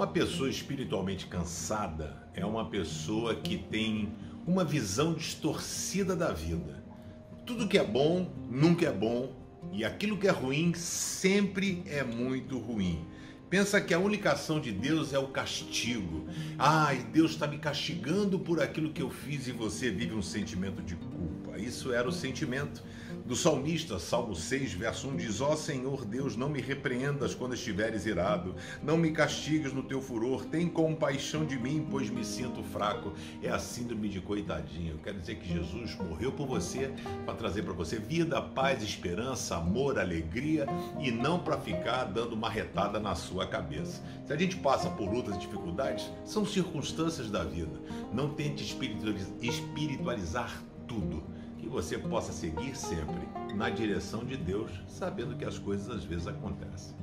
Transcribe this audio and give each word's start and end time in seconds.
Uma 0.00 0.06
pessoa 0.06 0.48
espiritualmente 0.48 1.26
cansada 1.26 2.16
é 2.32 2.42
uma 2.42 2.64
pessoa 2.70 3.34
que 3.34 3.58
tem 3.58 4.10
uma 4.46 4.64
visão 4.64 5.12
distorcida 5.12 6.16
da 6.16 6.32
vida. 6.32 6.82
Tudo 7.44 7.68
que 7.68 7.76
é 7.76 7.84
bom 7.84 8.26
nunca 8.50 8.86
é 8.86 8.90
bom 8.90 9.30
e 9.70 9.84
aquilo 9.84 10.16
que 10.16 10.26
é 10.26 10.30
ruim 10.30 10.72
sempre 10.72 11.82
é 11.84 12.02
muito 12.02 12.58
ruim. 12.58 13.04
Pensa 13.50 13.80
que 13.80 13.92
a 13.92 13.98
única 13.98 14.30
ação 14.30 14.60
de 14.60 14.70
Deus 14.70 15.12
é 15.12 15.18
o 15.18 15.26
castigo. 15.26 16.24
Ai, 16.56 17.04
Deus 17.12 17.32
está 17.32 17.48
me 17.48 17.58
castigando 17.58 18.38
por 18.38 18.62
aquilo 18.62 18.92
que 18.92 19.02
eu 19.02 19.10
fiz 19.10 19.48
e 19.48 19.52
você 19.52 19.90
vive 19.90 20.14
um 20.14 20.22
sentimento 20.22 20.80
de 20.80 20.94
culpa. 20.94 21.58
Isso 21.58 21.92
era 21.92 22.08
o 22.08 22.12
sentimento 22.12 22.80
do 23.30 23.36
salmista, 23.36 23.96
Salmo 24.00 24.34
6, 24.34 24.72
verso 24.72 25.08
1 25.08 25.16
diz: 25.16 25.40
Ó 25.40 25.52
oh, 25.52 25.56
Senhor 25.56 26.04
Deus, 26.04 26.36
não 26.36 26.48
me 26.48 26.60
repreendas 26.60 27.32
quando 27.32 27.54
estiveres 27.54 28.04
irado, 28.04 28.56
não 28.82 28.96
me 28.96 29.12
castigues 29.12 29.72
no 29.72 29.84
teu 29.84 30.02
furor, 30.02 30.46
tem 30.46 30.68
compaixão 30.68 31.44
de 31.44 31.56
mim, 31.56 31.86
pois 31.88 32.10
me 32.10 32.24
sinto 32.24 32.60
fraco. 32.62 33.12
É 33.40 33.48
a 33.48 33.58
síndrome 33.60 34.08
de 34.08 34.20
coitadinho. 34.20 34.98
Quero 34.98 35.18
dizer 35.18 35.36
que 35.36 35.46
Jesus 35.46 35.96
morreu 35.96 36.32
por 36.32 36.44
você 36.44 36.92
para 37.24 37.34
trazer 37.34 37.62
para 37.62 37.72
você 37.72 38.00
vida, 38.00 38.42
paz, 38.42 38.82
esperança, 38.82 39.56
amor, 39.56 39.98
alegria 39.98 40.66
e 40.98 41.12
não 41.12 41.38
para 41.38 41.56
ficar 41.56 42.06
dando 42.06 42.32
uma 42.32 42.50
retada 42.50 42.98
na 42.98 43.14
sua 43.40 43.46
cabeça. 43.46 44.02
Se 44.26 44.32
a 44.32 44.36
gente 44.36 44.56
passa 44.56 44.90
por 44.90 45.10
lutas 45.10 45.36
e 45.36 45.38
dificuldades, 45.38 46.10
são 46.24 46.44
circunstâncias 46.44 47.30
da 47.30 47.42
vida. 47.42 47.80
Não 48.12 48.34
tente 48.34 48.62
espiritualizar 49.40 50.62
tudo 50.86 51.22
que 51.58 51.68
você 51.68 51.96
possa 51.96 52.32
seguir 52.32 52.76
sempre 52.76 53.28
na 53.54 53.70
direção 53.70 54.24
de 54.24 54.36
Deus, 54.36 54.70
sabendo 54.86 55.36
que 55.36 55.44
as 55.44 55.58
coisas 55.58 55.88
às 55.88 56.04
vezes 56.04 56.26
acontecem. 56.26 56.94